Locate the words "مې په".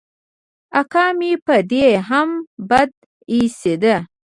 1.17-1.55